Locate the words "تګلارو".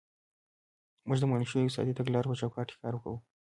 1.99-2.31